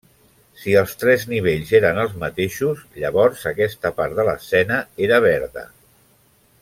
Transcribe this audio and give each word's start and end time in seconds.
Si 0.59 0.71
els 0.79 0.93
tres 1.01 1.25
nivells 1.33 1.73
eren 1.79 1.99
els 2.03 2.15
mateixos, 2.23 2.81
llavors 3.03 3.45
aquesta 3.53 3.93
part 4.01 4.17
de 4.21 4.27
l'escena 4.31 4.81
era 5.09 5.21
verda. 5.29 5.67